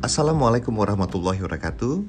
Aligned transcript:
Assalamualaikum 0.00 0.80
warahmatullahi 0.80 1.44
wabarakatuh. 1.44 2.00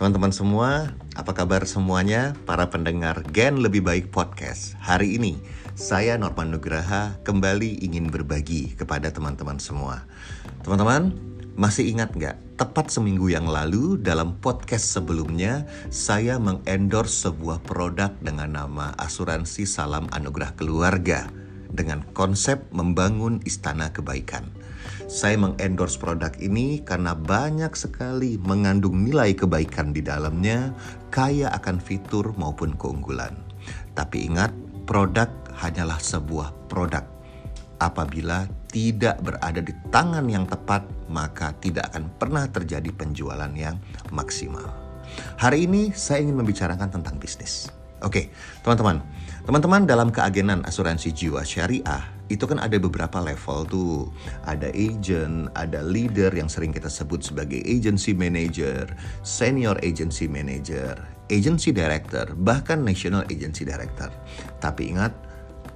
Teman-teman 0.00 0.32
semua, 0.32 0.96
apa 1.12 1.36
kabar 1.36 1.68
semuanya? 1.68 2.32
Para 2.48 2.72
pendengar 2.72 3.28
Gen 3.28 3.60
Lebih 3.60 3.84
Baik 3.84 4.08
Podcast. 4.08 4.72
Hari 4.80 5.20
ini, 5.20 5.36
saya 5.76 6.16
Norman 6.16 6.56
Nugraha 6.56 7.20
kembali 7.28 7.84
ingin 7.84 8.08
berbagi 8.08 8.72
kepada 8.72 9.12
teman-teman 9.12 9.60
semua. 9.60 10.08
Teman-teman, 10.64 11.12
masih 11.60 11.92
ingat 11.92 12.16
nggak? 12.16 12.56
Tepat 12.56 12.88
seminggu 12.88 13.28
yang 13.28 13.44
lalu 13.44 14.00
dalam 14.00 14.40
podcast 14.40 14.96
sebelumnya, 14.96 15.68
saya 15.92 16.40
mengendorse 16.40 17.28
sebuah 17.28 17.60
produk 17.68 18.16
dengan 18.24 18.56
nama 18.56 18.96
Asuransi 18.96 19.68
Salam 19.68 20.08
Anugerah 20.08 20.56
Keluarga 20.56 21.28
dengan 21.68 22.00
konsep 22.16 22.64
membangun 22.72 23.44
istana 23.44 23.92
kebaikan. 23.92 24.48
Saya 25.06 25.38
mengendorse 25.38 26.02
produk 26.02 26.34
ini 26.42 26.82
karena 26.82 27.14
banyak 27.14 27.70
sekali 27.78 28.42
mengandung 28.42 29.06
nilai 29.06 29.38
kebaikan 29.38 29.94
di 29.94 30.02
dalamnya, 30.02 30.74
kaya 31.14 31.46
akan 31.54 31.78
fitur 31.78 32.34
maupun 32.34 32.74
keunggulan. 32.74 33.38
Tapi 33.94 34.26
ingat, 34.26 34.50
produk 34.82 35.30
hanyalah 35.62 36.02
sebuah 36.02 36.50
produk. 36.66 37.06
Apabila 37.78 38.50
tidak 38.66 39.22
berada 39.22 39.62
di 39.62 39.70
tangan 39.94 40.26
yang 40.26 40.42
tepat, 40.42 40.82
maka 41.06 41.54
tidak 41.62 41.94
akan 41.94 42.10
pernah 42.18 42.50
terjadi 42.50 42.90
penjualan 42.90 43.52
yang 43.54 43.78
maksimal. 44.10 44.66
Hari 45.38 45.70
ini 45.70 45.94
saya 45.94 46.26
ingin 46.26 46.34
membicarakan 46.34 46.98
tentang 46.98 47.14
bisnis. 47.22 47.70
Oke, 48.04 48.28
teman-teman. 48.60 49.00
Teman-teman 49.48 49.88
dalam 49.88 50.12
keagenan 50.12 50.60
asuransi 50.66 51.14
jiwa 51.14 51.40
syariah 51.46 52.02
itu 52.26 52.44
kan 52.44 52.58
ada 52.58 52.76
beberapa 52.76 53.22
level 53.22 53.58
tuh. 53.64 53.96
Ada 54.44 54.68
agent, 54.74 55.48
ada 55.56 55.80
leader 55.80 56.34
yang 56.34 56.50
sering 56.50 56.74
kita 56.74 56.90
sebut 56.90 57.22
sebagai 57.22 57.62
agency 57.64 58.12
manager, 58.12 58.84
senior 59.22 59.78
agency 59.80 60.26
manager, 60.26 60.98
agency 61.30 61.70
director, 61.72 62.26
bahkan 62.36 62.82
national 62.82 63.24
agency 63.32 63.62
director. 63.62 64.10
Tapi 64.58 64.92
ingat, 64.92 65.14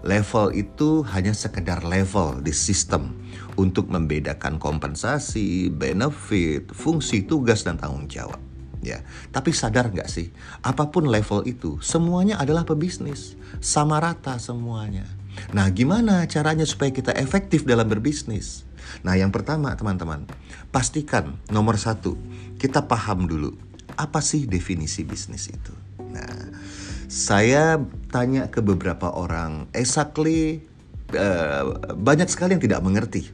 level 0.02 0.52
itu 0.52 1.06
hanya 1.14 1.32
sekedar 1.32 1.80
level 1.86 2.42
di 2.44 2.52
sistem 2.52 3.16
untuk 3.56 3.88
membedakan 3.88 4.60
kompensasi, 4.60 5.72
benefit, 5.72 6.68
fungsi, 6.74 7.24
tugas, 7.24 7.64
dan 7.64 7.78
tanggung 7.78 8.10
jawab 8.10 8.49
ya. 8.80 9.04
Tapi 9.30 9.52
sadar 9.52 9.92
nggak 9.92 10.08
sih, 10.08 10.32
apa 10.64 10.88
pun 10.88 11.08
level 11.08 11.44
itu, 11.46 11.78
semuanya 11.80 12.40
adalah 12.40 12.64
pebisnis, 12.64 13.36
sama 13.60 14.00
rata 14.00 14.36
semuanya. 14.40 15.06
Nah, 15.54 15.70
gimana 15.70 16.26
caranya 16.26 16.66
supaya 16.66 16.90
kita 16.90 17.14
efektif 17.16 17.64
dalam 17.64 17.86
berbisnis? 17.86 18.66
Nah, 19.06 19.14
yang 19.14 19.30
pertama, 19.30 19.72
teman-teman, 19.78 20.26
pastikan 20.74 21.38
nomor 21.48 21.78
satu, 21.78 22.18
kita 22.58 22.84
paham 22.84 23.30
dulu 23.30 23.54
apa 23.94 24.24
sih 24.24 24.48
definisi 24.48 25.04
bisnis 25.04 25.52
itu. 25.52 25.72
Nah, 26.10 26.50
saya 27.06 27.78
tanya 28.10 28.50
ke 28.50 28.58
beberapa 28.64 29.12
orang, 29.12 29.70
exactly 29.76 30.64
uh, 31.14 31.94
banyak 31.94 32.26
sekali 32.26 32.58
yang 32.58 32.64
tidak 32.64 32.80
mengerti, 32.82 33.30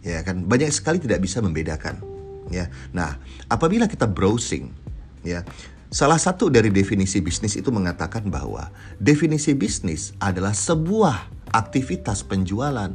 ya 0.00 0.24
kan? 0.24 0.46
Banyak 0.48 0.72
sekali 0.72 1.02
tidak 1.02 1.20
bisa 1.20 1.44
membedakan 1.44 2.00
ya. 2.52 2.68
Nah, 2.92 3.16
apabila 3.48 3.88
kita 3.88 4.04
browsing 4.08 4.72
ya, 5.24 5.44
salah 5.88 6.20
satu 6.20 6.52
dari 6.52 6.68
definisi 6.68 7.20
bisnis 7.24 7.56
itu 7.56 7.72
mengatakan 7.72 8.28
bahwa 8.28 8.68
definisi 9.00 9.56
bisnis 9.56 10.12
adalah 10.20 10.52
sebuah 10.52 11.50
aktivitas 11.52 12.24
penjualan 12.28 12.92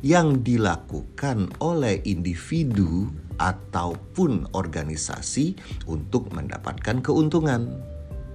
yang 0.00 0.40
dilakukan 0.40 1.50
oleh 1.58 2.00
individu 2.06 3.10
ataupun 3.36 4.54
organisasi 4.54 5.58
untuk 5.90 6.30
mendapatkan 6.30 7.02
keuntungan. 7.02 7.91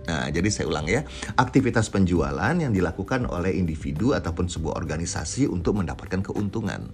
Nah, 0.07 0.31
jadi 0.31 0.47
saya 0.47 0.71
ulang 0.71 0.87
ya, 0.87 1.03
aktivitas 1.35 1.91
penjualan 1.91 2.55
yang 2.55 2.71
dilakukan 2.71 3.27
oleh 3.27 3.51
individu 3.59 4.15
ataupun 4.15 4.47
sebuah 4.47 4.79
organisasi 4.79 5.51
untuk 5.51 5.83
mendapatkan 5.83 6.23
keuntungan. 6.23 6.87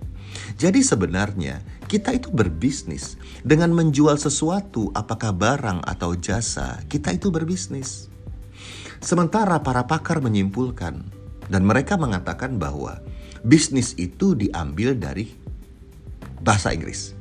Jadi 0.58 0.82
sebenarnya 0.82 1.62
kita 1.86 2.10
itu 2.10 2.34
berbisnis 2.34 3.22
dengan 3.46 3.70
menjual 3.70 4.18
sesuatu, 4.18 4.90
apakah 4.98 5.30
barang 5.30 5.86
atau 5.86 6.18
jasa, 6.18 6.82
kita 6.90 7.14
itu 7.14 7.30
berbisnis. 7.30 8.10
Sementara 8.98 9.62
para 9.62 9.86
pakar 9.86 10.18
menyimpulkan 10.18 11.06
dan 11.54 11.62
mereka 11.62 11.94
mengatakan 12.02 12.58
bahwa 12.58 12.98
bisnis 13.46 13.94
itu 14.02 14.34
diambil 14.34 14.98
dari 14.98 15.30
bahasa 16.42 16.74
Inggris, 16.74 17.14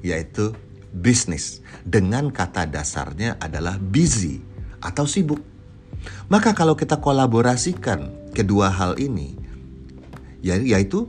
yaitu 0.00 0.56
bisnis 0.96 1.60
dengan 1.84 2.32
kata 2.32 2.64
dasarnya 2.64 3.36
adalah 3.36 3.76
busy 3.76 4.53
atau 4.84 5.08
sibuk. 5.08 5.40
Maka 6.28 6.52
kalau 6.52 6.76
kita 6.76 7.00
kolaborasikan 7.00 8.12
kedua 8.36 8.68
hal 8.68 9.00
ini, 9.00 9.32
ya, 10.44 10.60
yaitu 10.60 11.08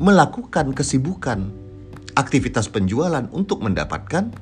melakukan 0.00 0.72
kesibukan 0.72 1.52
aktivitas 2.16 2.72
penjualan 2.72 3.28
untuk 3.30 3.60
mendapatkan 3.60 4.32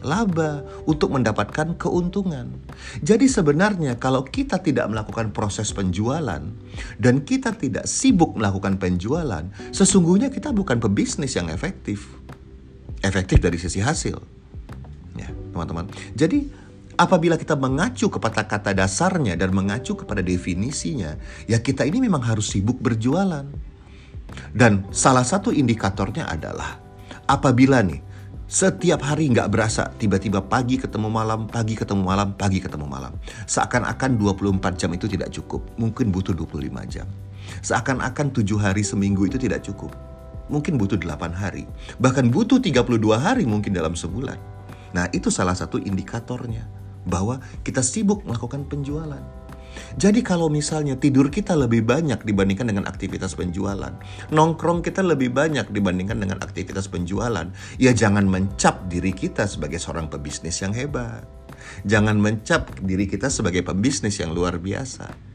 laba, 0.00 0.64
untuk 0.88 1.12
mendapatkan 1.12 1.76
keuntungan. 1.76 2.56
Jadi 3.04 3.28
sebenarnya 3.28 4.00
kalau 4.00 4.24
kita 4.24 4.60
tidak 4.60 4.88
melakukan 4.88 5.32
proses 5.32 5.72
penjualan 5.76 6.40
dan 6.96 7.14
kita 7.24 7.52
tidak 7.56 7.84
sibuk 7.84 8.36
melakukan 8.36 8.80
penjualan, 8.80 9.44
sesungguhnya 9.72 10.32
kita 10.32 10.56
bukan 10.56 10.80
pebisnis 10.80 11.36
yang 11.36 11.52
efektif. 11.52 12.16
Efektif 13.00 13.40
dari 13.40 13.56
sisi 13.56 13.80
hasil. 13.80 14.16
Ya, 15.16 15.28
teman-teman. 15.52 15.88
Jadi 16.16 16.48
apabila 17.00 17.40
kita 17.40 17.56
mengacu 17.56 18.12
kepada 18.12 18.44
kata 18.44 18.76
dasarnya 18.76 19.32
dan 19.32 19.56
mengacu 19.56 19.96
kepada 19.96 20.20
definisinya, 20.20 21.16
ya 21.48 21.56
kita 21.56 21.88
ini 21.88 22.04
memang 22.04 22.20
harus 22.20 22.52
sibuk 22.52 22.76
berjualan. 22.76 23.48
Dan 24.52 24.84
salah 24.92 25.24
satu 25.24 25.50
indikatornya 25.50 26.28
adalah 26.28 26.76
apabila 27.24 27.80
nih 27.80 28.04
setiap 28.46 29.00
hari 29.02 29.32
nggak 29.32 29.48
berasa 29.48 29.88
tiba-tiba 29.96 30.44
pagi 30.44 30.76
ketemu 30.76 31.08
malam, 31.08 31.48
pagi 31.48 31.72
ketemu 31.72 32.04
malam, 32.04 32.36
pagi 32.36 32.60
ketemu 32.60 32.84
malam. 32.84 33.16
Seakan-akan 33.48 34.20
24 34.20 34.76
jam 34.76 34.90
itu 34.92 35.08
tidak 35.08 35.32
cukup, 35.32 35.64
mungkin 35.80 36.12
butuh 36.12 36.36
25 36.36 36.84
jam. 36.86 37.08
Seakan-akan 37.64 38.30
7 38.30 38.44
hari 38.60 38.84
seminggu 38.84 39.26
itu 39.26 39.40
tidak 39.40 39.64
cukup. 39.64 39.96
Mungkin 40.50 40.78
butuh 40.78 40.98
8 40.98 41.30
hari, 41.30 41.64
bahkan 42.02 42.26
butuh 42.26 42.58
32 42.58 43.18
hari 43.18 43.46
mungkin 43.46 43.70
dalam 43.70 43.94
sebulan. 43.94 44.38
Nah, 44.90 45.06
itu 45.14 45.30
salah 45.30 45.54
satu 45.54 45.78
indikatornya 45.78 46.79
bahwa 47.06 47.40
kita 47.62 47.80
sibuk 47.80 48.24
melakukan 48.26 48.66
penjualan. 48.68 49.22
Jadi 49.94 50.20
kalau 50.26 50.50
misalnya 50.50 50.98
tidur 50.98 51.30
kita 51.30 51.54
lebih 51.54 51.86
banyak 51.86 52.26
dibandingkan 52.26 52.74
dengan 52.74 52.84
aktivitas 52.90 53.38
penjualan, 53.38 53.94
nongkrong 54.34 54.82
kita 54.82 55.02
lebih 55.02 55.30
banyak 55.30 55.70
dibandingkan 55.70 56.18
dengan 56.18 56.38
aktivitas 56.42 56.90
penjualan, 56.90 57.46
ya 57.78 57.92
jangan 57.94 58.26
mencap 58.26 58.90
diri 58.90 59.14
kita 59.14 59.46
sebagai 59.46 59.78
seorang 59.78 60.10
pebisnis 60.10 60.58
yang 60.58 60.74
hebat. 60.74 61.22
Jangan 61.86 62.18
mencap 62.18 62.82
diri 62.82 63.06
kita 63.06 63.30
sebagai 63.30 63.62
pebisnis 63.62 64.18
yang 64.18 64.34
luar 64.34 64.58
biasa 64.58 65.30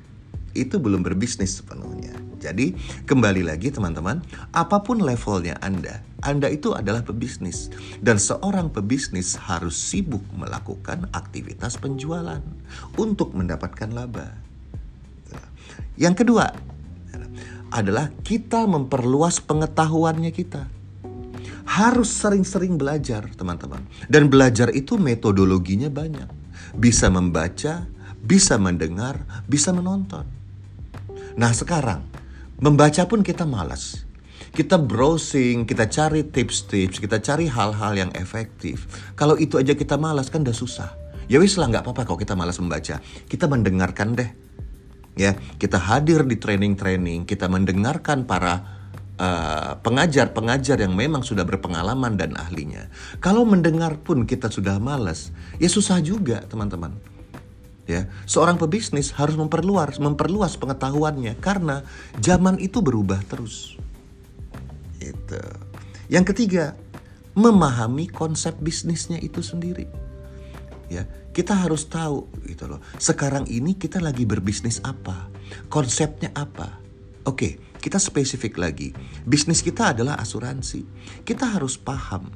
itu 0.56 0.80
belum 0.80 1.04
berbisnis 1.04 1.60
sepenuhnya. 1.60 2.05
Jadi, 2.46 2.78
kembali 3.10 3.42
lagi 3.42 3.74
teman-teman, 3.74 4.22
apa 4.54 4.86
pun 4.86 5.02
levelnya 5.02 5.58
Anda, 5.66 6.06
Anda 6.22 6.54
itu 6.54 6.78
adalah 6.78 7.02
pebisnis 7.02 7.74
dan 8.06 8.22
seorang 8.22 8.70
pebisnis 8.70 9.34
harus 9.34 9.74
sibuk 9.74 10.22
melakukan 10.38 11.10
aktivitas 11.10 11.82
penjualan 11.82 12.46
untuk 13.02 13.34
mendapatkan 13.34 13.90
laba. 13.90 14.30
Yang 15.98 16.22
kedua 16.22 16.54
adalah 17.74 18.14
kita 18.22 18.70
memperluas 18.70 19.42
pengetahuannya 19.42 20.30
kita. 20.30 20.70
Harus 21.66 22.14
sering-sering 22.14 22.78
belajar, 22.78 23.26
teman-teman. 23.34 23.82
Dan 24.06 24.30
belajar 24.30 24.70
itu 24.70 25.02
metodologinya 25.02 25.90
banyak. 25.90 26.30
Bisa 26.78 27.10
membaca, 27.10 27.90
bisa 28.22 28.56
mendengar, 28.62 29.26
bisa 29.50 29.74
menonton. 29.74 30.24
Nah 31.36 31.52
sekarang, 31.52 32.06
membaca 32.60 33.04
pun 33.08 33.24
kita 33.26 33.44
malas. 33.44 34.06
Kita 34.56 34.80
browsing, 34.80 35.68
kita 35.68 35.92
cari 35.92 36.24
tips-tips, 36.24 37.04
kita 37.04 37.20
cari 37.20 37.52
hal-hal 37.52 37.92
yang 37.92 38.12
efektif. 38.16 38.88
Kalau 39.20 39.36
itu 39.36 39.60
aja 39.60 39.76
kita 39.76 40.00
malas 40.00 40.32
kan 40.32 40.48
udah 40.48 40.56
susah. 40.56 40.96
Ya 41.28 41.44
wis 41.44 41.60
lah 41.60 41.68
nggak 41.68 41.84
apa-apa 41.84 42.08
kalau 42.08 42.20
kita 42.20 42.40
malas 42.40 42.56
membaca. 42.64 43.04
Kita 43.04 43.46
mendengarkan 43.52 44.16
deh. 44.16 44.30
Ya, 45.16 45.36
kita 45.60 45.80
hadir 45.80 46.28
di 46.28 46.36
training-training, 46.36 47.24
kita 47.28 47.48
mendengarkan 47.52 48.28
para 48.28 48.76
Uh, 49.16 49.80
pengajar-pengajar 49.80 50.76
uh, 50.76 50.84
yang 50.84 50.92
memang 50.92 51.24
sudah 51.24 51.48
berpengalaman 51.48 52.20
dan 52.20 52.36
ahlinya. 52.36 52.92
Kalau 53.24 53.48
mendengar 53.48 53.96
pun 54.04 54.28
kita 54.28 54.52
sudah 54.52 54.76
malas, 54.76 55.32
ya 55.56 55.72
susah 55.72 56.04
juga 56.04 56.44
teman-teman 56.44 57.15
ya 57.86 58.10
seorang 58.26 58.58
pebisnis 58.58 59.14
harus 59.14 59.38
memperluas 59.38 60.02
memperluas 60.02 60.58
pengetahuannya 60.58 61.38
karena 61.38 61.86
zaman 62.18 62.58
itu 62.58 62.82
berubah 62.82 63.22
terus 63.30 63.78
itu 64.98 65.42
yang 66.10 66.26
ketiga 66.26 66.78
memahami 67.36 68.08
konsep 68.08 68.56
bisnisnya 68.64 69.20
itu 69.20 69.44
sendiri. 69.44 69.86
Ya, 70.88 71.04
kita 71.36 71.52
harus 71.52 71.90
tahu 71.90 72.30
gitu 72.48 72.70
loh. 72.72 72.80
Sekarang 73.02 73.44
ini 73.52 73.76
kita 73.76 74.00
lagi 74.00 74.24
berbisnis 74.24 74.80
apa? 74.86 75.28
Konsepnya 75.68 76.32
apa? 76.32 76.80
Oke, 77.28 77.60
kita 77.82 77.98
spesifik 78.00 78.62
lagi. 78.62 78.96
Bisnis 79.28 79.66
kita 79.66 79.98
adalah 79.98 80.16
asuransi. 80.22 80.86
Kita 81.26 81.58
harus 81.58 81.76
paham 81.76 82.32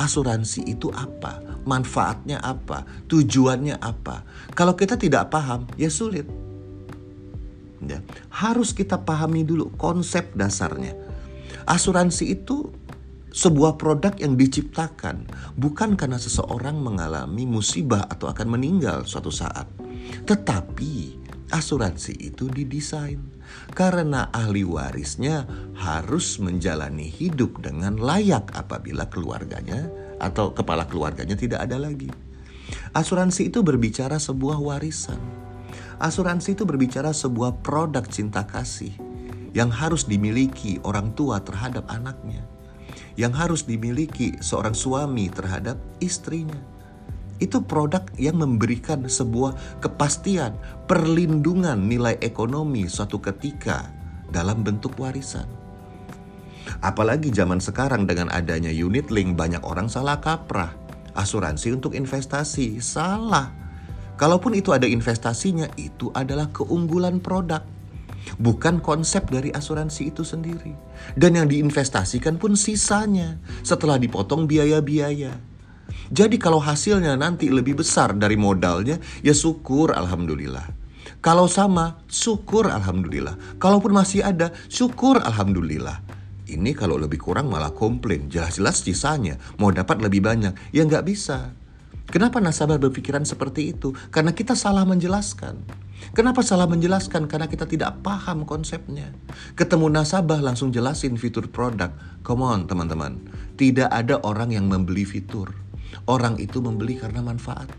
asuransi 0.00 0.64
itu 0.64 0.88
apa, 0.96 1.44
manfaatnya 1.68 2.40
apa, 2.40 2.88
tujuannya 3.04 3.76
apa. 3.76 4.24
Kalau 4.56 4.72
kita 4.72 4.96
tidak 4.96 5.28
paham, 5.28 5.68
ya 5.76 5.92
sulit. 5.92 6.24
Ya, 7.84 8.00
harus 8.32 8.72
kita 8.72 8.96
pahami 9.00 9.44
dulu 9.44 9.72
konsep 9.76 10.32
dasarnya. 10.32 10.96
Asuransi 11.68 12.32
itu 12.32 12.72
sebuah 13.30 13.78
produk 13.78 14.16
yang 14.18 14.34
diciptakan 14.34 15.22
bukan 15.54 15.94
karena 15.94 16.18
seseorang 16.18 16.76
mengalami 16.82 17.46
musibah 17.46 18.04
atau 18.10 18.26
akan 18.26 18.58
meninggal 18.58 19.06
suatu 19.06 19.30
saat, 19.30 19.70
tetapi 20.26 21.19
asuransi 21.50 22.14
itu 22.18 22.46
didesain 22.50 23.20
karena 23.74 24.30
ahli 24.30 24.62
warisnya 24.62 25.44
harus 25.74 26.38
menjalani 26.38 27.06
hidup 27.06 27.58
dengan 27.62 27.98
layak 27.98 28.50
apabila 28.54 29.06
keluarganya 29.10 29.90
atau 30.22 30.54
kepala 30.54 30.86
keluarganya 30.86 31.34
tidak 31.34 31.66
ada 31.66 31.76
lagi. 31.76 32.10
Asuransi 32.94 33.50
itu 33.50 33.66
berbicara 33.66 34.18
sebuah 34.18 34.62
warisan. 34.62 35.18
Asuransi 35.98 36.56
itu 36.56 36.64
berbicara 36.64 37.10
sebuah 37.10 37.60
produk 37.60 38.06
cinta 38.06 38.46
kasih 38.46 38.94
yang 39.52 39.68
harus 39.68 40.06
dimiliki 40.06 40.78
orang 40.86 41.12
tua 41.12 41.42
terhadap 41.42 41.84
anaknya 41.90 42.46
yang 43.18 43.34
harus 43.34 43.66
dimiliki 43.66 44.32
seorang 44.40 44.72
suami 44.72 45.28
terhadap 45.28 45.76
istrinya. 46.00 46.56
Itu 47.40 47.64
produk 47.64 48.04
yang 48.20 48.36
memberikan 48.36 49.08
sebuah 49.08 49.80
kepastian, 49.80 50.54
perlindungan 50.84 51.88
nilai 51.88 52.20
ekonomi 52.20 52.84
suatu 52.86 53.16
ketika 53.16 53.88
dalam 54.28 54.60
bentuk 54.60 54.94
warisan. 55.00 55.48
Apalagi 56.84 57.32
zaman 57.32 57.58
sekarang 57.58 58.04
dengan 58.04 58.28
adanya 58.30 58.70
unit 58.70 59.08
link 59.08 59.34
banyak 59.34 59.64
orang 59.64 59.88
salah 59.88 60.20
kaprah. 60.20 60.76
Asuransi 61.16 61.74
untuk 61.74 61.98
investasi 61.98 62.78
salah. 62.78 63.50
Kalaupun 64.14 64.54
itu 64.54 64.70
ada 64.70 64.86
investasinya, 64.86 65.66
itu 65.80 66.12
adalah 66.14 66.52
keunggulan 66.52 67.18
produk 67.18 67.64
bukan 68.36 68.78
konsep 68.78 69.26
dari 69.32 69.50
asuransi 69.50 70.12
itu 70.12 70.22
sendiri. 70.22 70.76
Dan 71.16 71.40
yang 71.40 71.48
diinvestasikan 71.48 72.36
pun 72.36 72.54
sisanya 72.54 73.40
setelah 73.64 73.96
dipotong 73.96 74.46
biaya-biaya. 74.46 75.49
Jadi 76.10 76.36
kalau 76.40 76.58
hasilnya 76.58 77.14
nanti 77.14 77.48
lebih 77.52 77.80
besar 77.80 78.14
dari 78.16 78.34
modalnya, 78.34 78.98
ya 79.22 79.34
syukur 79.34 79.94
alhamdulillah. 79.94 80.80
Kalau 81.20 81.44
sama, 81.50 82.00
syukur 82.08 82.72
alhamdulillah. 82.72 83.60
Kalaupun 83.60 83.92
masih 83.92 84.24
ada, 84.24 84.56
syukur 84.72 85.20
alhamdulillah. 85.20 86.00
Ini 86.50 86.74
kalau 86.74 86.98
lebih 86.98 87.20
kurang 87.22 87.52
malah 87.52 87.70
komplain. 87.70 88.26
Jelas-jelas 88.26 88.82
sisanya 88.82 89.38
mau 89.60 89.70
dapat 89.70 90.02
lebih 90.02 90.24
banyak. 90.24 90.74
Ya 90.74 90.82
nggak 90.82 91.06
bisa. 91.06 91.54
Kenapa 92.10 92.42
nasabah 92.42 92.82
berpikiran 92.82 93.22
seperti 93.22 93.70
itu? 93.70 93.94
Karena 94.10 94.34
kita 94.34 94.58
salah 94.58 94.82
menjelaskan. 94.82 95.62
Kenapa 96.10 96.42
salah 96.42 96.66
menjelaskan? 96.66 97.30
Karena 97.30 97.46
kita 97.46 97.70
tidak 97.70 98.02
paham 98.02 98.42
konsepnya. 98.42 99.14
Ketemu 99.54 99.86
nasabah 99.94 100.42
langsung 100.42 100.74
jelasin 100.74 101.14
fitur 101.14 101.46
produk. 101.46 101.94
Come 102.26 102.42
on 102.42 102.66
teman-teman. 102.66 103.22
Tidak 103.54 103.86
ada 103.86 104.18
orang 104.26 104.50
yang 104.50 104.66
membeli 104.66 105.06
fitur. 105.06 105.69
Orang 106.06 106.38
itu 106.42 106.58
membeli 106.62 106.98
karena 106.98 107.22
manfaat. 107.22 107.70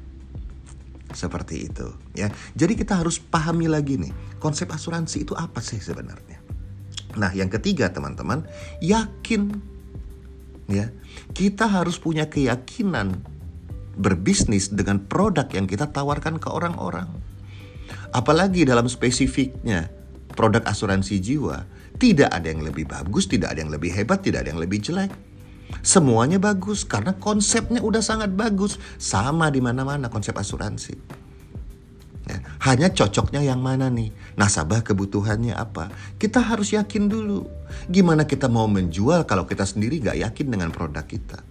Seperti 1.12 1.68
itu 1.68 1.92
ya. 2.16 2.32
Jadi 2.56 2.74
kita 2.80 3.04
harus 3.04 3.20
pahami 3.20 3.68
lagi 3.68 4.00
nih, 4.00 4.40
konsep 4.40 4.72
asuransi 4.72 5.28
itu 5.28 5.36
apa 5.36 5.60
sih 5.60 5.80
sebenarnya? 5.80 6.40
Nah, 7.20 7.36
yang 7.36 7.52
ketiga 7.52 7.92
teman-teman, 7.92 8.48
yakin 8.80 9.52
ya. 10.72 10.88
Kita 11.36 11.68
harus 11.68 12.00
punya 12.00 12.32
keyakinan 12.32 13.20
berbisnis 14.00 14.72
dengan 14.72 15.04
produk 15.04 15.48
yang 15.52 15.68
kita 15.68 15.92
tawarkan 15.92 16.40
ke 16.40 16.48
orang-orang. 16.48 17.12
Apalagi 18.16 18.64
dalam 18.64 18.88
spesifiknya 18.88 19.92
produk 20.32 20.64
asuransi 20.64 21.20
jiwa, 21.20 21.68
tidak 22.00 22.32
ada 22.32 22.48
yang 22.48 22.64
lebih 22.64 22.88
bagus, 22.88 23.28
tidak 23.28 23.52
ada 23.52 23.60
yang 23.68 23.72
lebih 23.72 23.92
hebat, 23.92 24.24
tidak 24.24 24.48
ada 24.48 24.56
yang 24.56 24.62
lebih 24.64 24.80
jelek. 24.80 25.12
Semuanya 25.80 26.38
bagus 26.38 26.84
karena 26.84 27.16
konsepnya 27.16 27.80
udah 27.80 28.04
sangat 28.04 28.36
bagus, 28.36 28.76
sama 29.00 29.48
di 29.48 29.64
mana-mana 29.64 30.12
konsep 30.12 30.36
asuransi. 30.36 30.96
Ya, 32.28 32.38
hanya 32.70 32.94
cocoknya 32.94 33.42
yang 33.42 33.64
mana 33.64 33.90
nih? 33.90 34.14
Nasabah 34.38 34.86
kebutuhannya 34.86 35.58
apa? 35.58 35.90
Kita 36.22 36.44
harus 36.44 36.76
yakin 36.76 37.10
dulu. 37.10 37.50
Gimana 37.90 38.30
kita 38.30 38.46
mau 38.46 38.70
menjual 38.70 39.26
kalau 39.26 39.50
kita 39.50 39.66
sendiri 39.66 39.98
gak 40.04 40.22
yakin 40.22 40.48
dengan 40.54 40.70
produk 40.70 41.02
kita? 41.08 41.42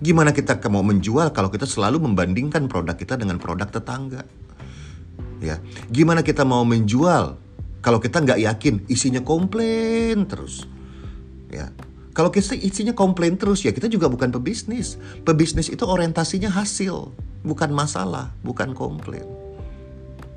Gimana 0.00 0.32
kita 0.32 0.56
mau 0.72 0.80
menjual 0.80 1.30
kalau 1.36 1.52
kita 1.52 1.68
selalu 1.68 2.00
membandingkan 2.08 2.66
produk 2.72 2.96
kita 2.96 3.20
dengan 3.20 3.36
produk 3.36 3.68
tetangga? 3.68 4.24
Ya, 5.40 5.60
gimana 5.88 6.24
kita 6.24 6.44
mau 6.44 6.64
menjual 6.64 7.36
kalau 7.80 7.96
kita 8.00 8.20
nggak 8.20 8.40
yakin 8.44 8.74
isinya 8.92 9.24
komplain 9.24 10.28
terus? 10.28 10.68
Kalau 12.10 12.34
kita 12.34 12.58
isinya 12.58 12.90
komplain 12.90 13.38
terus 13.38 13.62
ya 13.62 13.70
kita 13.70 13.86
juga 13.86 14.10
bukan 14.10 14.34
pebisnis. 14.34 14.98
Pebisnis 15.22 15.70
itu 15.70 15.86
orientasinya 15.86 16.50
hasil, 16.50 17.14
bukan 17.46 17.70
masalah, 17.70 18.34
bukan 18.42 18.74
komplain. 18.74 19.26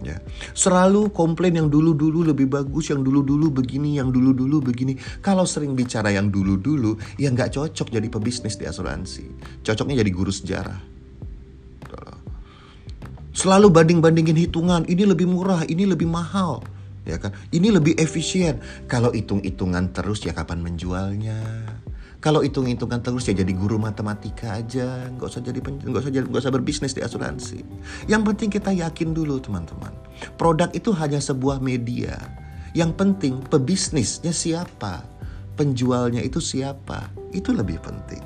Ya. 0.04 0.20
Selalu 0.52 1.16
komplain 1.16 1.56
yang 1.56 1.72
dulu-dulu 1.72 2.28
lebih 2.28 2.52
bagus, 2.52 2.92
yang 2.92 3.08
dulu-dulu 3.08 3.50
begini, 3.50 3.98
yang 3.98 4.12
dulu-dulu 4.12 4.60
begini. 4.60 5.00
Kalau 5.24 5.48
sering 5.48 5.74
bicara 5.80 6.12
yang 6.12 6.28
dulu-dulu, 6.28 7.00
ya 7.16 7.32
nggak 7.32 7.56
cocok 7.56 7.88
jadi 7.88 8.08
pebisnis 8.12 8.60
di 8.60 8.68
asuransi. 8.68 9.26
Cocoknya 9.64 10.04
jadi 10.04 10.12
guru 10.12 10.30
sejarah. 10.30 10.94
Selalu 13.34 13.74
banding-bandingin 13.74 14.38
hitungan, 14.38 14.86
ini 14.86 15.10
lebih 15.10 15.26
murah, 15.26 15.66
ini 15.66 15.90
lebih 15.90 16.06
mahal. 16.06 16.62
Ya 17.04 17.20
kan? 17.20 17.36
Ini 17.52 17.76
lebih 17.76 18.00
efisien. 18.00 18.64
Kalau 18.88 19.12
hitung-hitungan 19.12 19.92
terus 19.92 20.24
ya 20.24 20.32
kapan 20.32 20.64
menjualnya? 20.64 21.40
Kalau 22.24 22.40
hitung-hitungan 22.40 23.04
terus 23.04 23.28
ya 23.28 23.36
jadi 23.36 23.52
guru 23.52 23.76
matematika 23.76 24.56
aja, 24.56 25.12
nggak 25.12 25.28
usah 25.28 25.44
jadi 25.44 25.60
nggak 25.60 26.02
usah 26.08 26.08
jadi 26.08 26.24
nggak 26.24 26.44
usah 26.48 26.56
berbisnis 26.56 26.96
di 26.96 27.04
asuransi. 27.04 27.60
Yang 28.08 28.32
penting 28.32 28.48
kita 28.48 28.72
yakin 28.72 29.12
dulu 29.12 29.44
teman-teman, 29.44 29.92
produk 30.40 30.72
itu 30.72 30.96
hanya 30.96 31.20
sebuah 31.20 31.60
media. 31.60 32.16
Yang 32.72 32.96
penting 32.96 33.44
pebisnisnya 33.52 34.32
siapa, 34.32 35.04
penjualnya 35.60 36.24
itu 36.24 36.40
siapa, 36.40 37.12
itu 37.36 37.52
lebih 37.52 37.84
penting. 37.84 38.24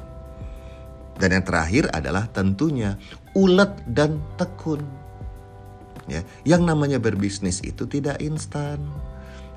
Dan 1.17 1.33
yang 1.33 1.41
terakhir 1.49 1.89
adalah 1.89 2.29
tentunya 2.29 2.93
ulet 3.33 3.73
dan 3.89 4.21
tekun. 4.37 4.85
Ya, 6.07 6.23
yang 6.47 6.63
namanya 6.63 7.03
berbisnis 7.03 7.59
itu 7.63 7.83
tidak 7.83 8.23
instan. 8.23 8.79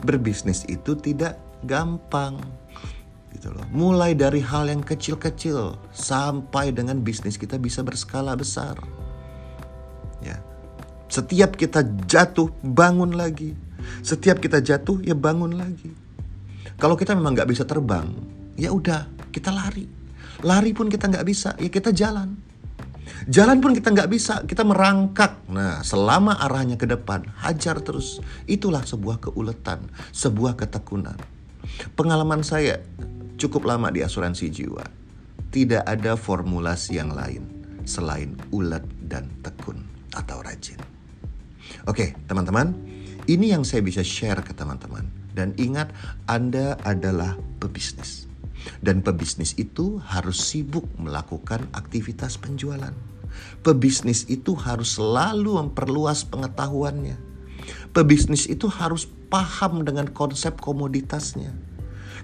Berbisnis 0.03 0.67
itu 0.67 0.99
tidak 0.99 1.39
gampang 1.63 2.43
gitu 3.31 3.55
loh. 3.55 3.63
Mulai 3.71 4.19
dari 4.19 4.43
hal 4.43 4.67
yang 4.67 4.83
kecil-kecil 4.83 5.79
sampai 5.95 6.75
dengan 6.75 6.99
bisnis 6.99 7.39
kita 7.39 7.57
bisa 7.57 7.87
berskala 7.87 8.35
besar. 8.35 8.75
Ya. 10.21 10.43
Setiap 11.07 11.55
kita 11.55 11.87
jatuh, 12.11 12.51
bangun 12.63 13.15
lagi. 13.15 13.55
Setiap 14.03 14.43
kita 14.43 14.59
jatuh, 14.59 14.99
ya 15.03 15.15
bangun 15.15 15.55
lagi. 15.55 15.91
Kalau 16.79 16.99
kita 16.99 17.15
memang 17.15 17.37
nggak 17.37 17.51
bisa 17.51 17.63
terbang, 17.63 18.09
ya 18.59 18.75
udah 18.75 19.07
kita 19.31 19.51
lari. 19.55 19.87
Lari 20.41 20.71
pun 20.73 20.89
kita 20.89 21.07
nggak 21.07 21.27
bisa, 21.27 21.53
ya 21.61 21.69
kita 21.69 21.93
jalan. 21.93 22.50
Jalan 23.29 23.61
pun 23.61 23.77
kita 23.77 23.93
nggak 23.93 24.09
bisa, 24.09 24.45
kita 24.49 24.65
merangkak. 24.65 25.45
Nah, 25.53 25.85
selama 25.85 26.41
arahnya 26.41 26.81
ke 26.81 26.89
depan, 26.89 27.29
hajar 27.45 27.83
terus. 27.85 28.25
Itulah 28.49 28.87
sebuah 28.87 29.21
keuletan, 29.21 29.93
sebuah 30.15 30.57
ketekunan. 30.57 31.17
Pengalaman 31.99 32.41
saya 32.41 32.81
cukup 33.37 33.69
lama 33.69 33.93
di 33.93 34.01
asuransi 34.01 34.47
jiwa. 34.49 34.85
Tidak 35.51 35.83
ada 35.85 36.15
formulasi 36.15 36.97
yang 36.97 37.13
lain 37.13 37.43
selain 37.85 38.39
ulet 38.55 38.85
dan 39.11 39.27
tekun 39.43 39.83
atau 40.15 40.41
rajin. 40.41 40.79
Oke, 41.91 42.15
teman-teman, 42.31 42.73
ini 43.27 43.51
yang 43.53 43.67
saya 43.67 43.83
bisa 43.83 44.01
share 44.01 44.41
ke 44.47 44.55
teman-teman. 44.55 45.07
Dan 45.35 45.55
ingat, 45.59 45.91
Anda 46.27 46.79
adalah 46.83 47.39
pebisnis. 47.59 48.27
Dan 48.85 49.01
pebisnis 49.01 49.57
itu 49.57 50.03
harus 50.05 50.37
sibuk 50.37 50.85
melakukan 51.01 51.65
aktivitas 51.73 52.37
penjualan. 52.37 53.10
Pebisnis 53.61 54.25
itu 54.31 54.57
harus 54.57 54.97
selalu 54.97 55.61
memperluas 55.61 56.25
pengetahuannya. 56.29 57.31
Pebisnis 57.91 58.47
itu 58.47 58.71
harus 58.71 59.11
paham 59.31 59.87
dengan 59.87 60.11
konsep 60.11 60.59
komoditasnya 60.59 61.55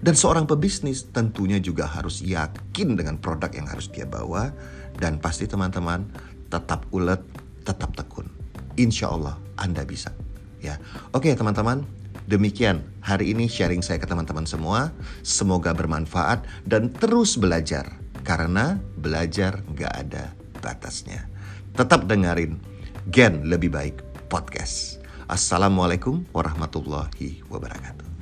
Dan 0.02 0.12
seorang 0.12 0.44
pebisnis 0.44 1.08
tentunya 1.08 1.56
juga 1.56 1.88
harus 1.88 2.20
yakin 2.20 3.00
dengan 3.00 3.16
produk 3.16 3.48
yang 3.48 3.64
harus 3.64 3.88
dia 3.88 4.04
bawa 4.04 4.52
dan 5.00 5.16
pasti 5.16 5.48
teman-teman 5.48 6.04
tetap 6.52 6.84
ulet, 6.92 7.20
tetap 7.64 7.96
tekun. 7.96 8.28
Insya 8.76 9.08
Allah 9.08 9.40
Anda 9.56 9.88
bisa. 9.88 10.12
Ya, 10.60 10.76
oke 11.16 11.32
teman-teman, 11.32 11.88
demikian 12.28 12.84
hari 13.00 13.32
ini 13.32 13.48
sharing 13.48 13.80
saya 13.80 13.96
ke 13.96 14.04
teman-teman 14.04 14.44
semua. 14.44 14.92
Semoga 15.25 15.72
bermanfaat 15.72 16.44
dan 16.68 16.92
terus 16.92 17.40
belajar 17.40 17.88
karena 18.20 18.76
belajar 19.00 19.64
nggak 19.64 19.92
ada 19.96 20.36
batasnya. 20.66 21.30
Tetap 21.78 22.11
dengerin 22.11 22.58
Gen 23.06 23.46
Lebih 23.46 23.70
Baik 23.70 23.96
Podcast. 24.26 24.99
Assalamualaikum 25.30 26.26
warahmatullahi 26.35 27.46
wabarakatuh. 27.46 28.15